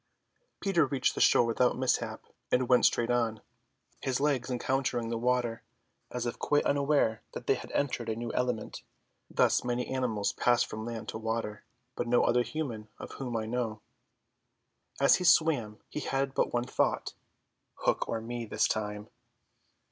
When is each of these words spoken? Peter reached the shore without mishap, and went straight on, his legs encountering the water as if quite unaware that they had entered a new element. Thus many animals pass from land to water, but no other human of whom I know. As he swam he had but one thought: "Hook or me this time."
Peter 0.61 0.83
reached 0.87 1.13
the 1.13 1.21
shore 1.21 1.45
without 1.45 1.77
mishap, 1.77 2.25
and 2.51 2.67
went 2.67 2.87
straight 2.87 3.11
on, 3.11 3.39
his 4.01 4.19
legs 4.19 4.49
encountering 4.49 5.09
the 5.09 5.17
water 5.19 5.61
as 6.09 6.25
if 6.25 6.39
quite 6.39 6.65
unaware 6.65 7.21
that 7.33 7.45
they 7.45 7.53
had 7.53 7.71
entered 7.73 8.09
a 8.09 8.15
new 8.15 8.33
element. 8.33 8.81
Thus 9.29 9.63
many 9.63 9.85
animals 9.85 10.33
pass 10.33 10.63
from 10.63 10.85
land 10.85 11.07
to 11.09 11.19
water, 11.19 11.65
but 11.95 12.07
no 12.07 12.23
other 12.23 12.41
human 12.41 12.87
of 12.97 13.11
whom 13.19 13.37
I 13.37 13.45
know. 13.45 13.79
As 14.99 15.17
he 15.17 15.23
swam 15.23 15.77
he 15.87 15.99
had 15.99 16.33
but 16.33 16.51
one 16.51 16.65
thought: 16.65 17.13
"Hook 17.75 18.09
or 18.09 18.21
me 18.21 18.47
this 18.47 18.67
time." 18.67 19.07